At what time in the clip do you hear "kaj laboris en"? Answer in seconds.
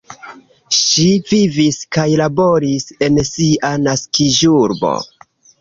1.97-3.23